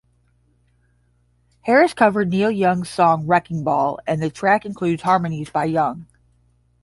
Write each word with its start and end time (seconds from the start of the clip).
Harris 1.61 1.93
covered 1.93 2.29
Neil 2.31 2.49
Young's 2.49 2.89
song 2.89 3.27
"Wrecking 3.27 3.63
Ball", 3.63 3.99
and 4.07 4.19
the 4.19 4.31
track 4.31 4.65
includes 4.65 5.03
harmonies 5.03 5.51
by 5.51 5.65
Young. 5.65 6.07